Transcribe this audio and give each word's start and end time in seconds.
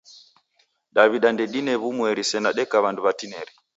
Daw'ida 0.95 1.29
ndedine 1.35 1.73
w'umweri 1.81 2.23
sena 2.29 2.49
deka 2.57 2.77
w'andu 2.83 3.01
w'atineri. 3.05 3.53